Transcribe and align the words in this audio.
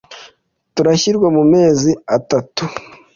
Turashyingirwa 0.75 1.27
mumezi 1.35 1.91
atatu. 2.17 2.63